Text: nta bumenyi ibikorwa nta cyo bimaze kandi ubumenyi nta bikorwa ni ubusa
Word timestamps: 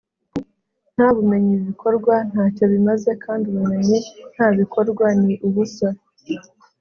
nta 0.95 1.07
bumenyi 1.15 1.51
ibikorwa 1.59 2.13
nta 2.31 2.45
cyo 2.55 2.65
bimaze 2.71 3.11
kandi 3.23 3.43
ubumenyi 3.51 3.97
nta 4.33 4.47
bikorwa 4.57 5.05
ni 5.23 5.33
ubusa 5.47 5.89